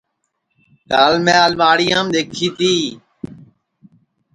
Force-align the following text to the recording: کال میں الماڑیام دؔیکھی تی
کال 0.91 1.13
میں 1.25 1.37
الماڑیام 1.45 2.05
دؔیکھی 2.13 2.47
تی 2.57 2.73